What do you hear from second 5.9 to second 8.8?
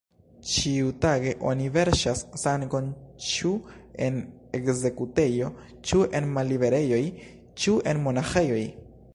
ĉu en malliberejoj, ĉu en monaĥejoj.